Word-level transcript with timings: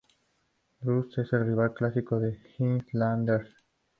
Blues 0.81 1.15
es 1.19 1.31
el 1.31 1.45
rival 1.45 1.75
clásico 1.75 2.19
de 2.19 2.35
Highlanders. 2.57 3.53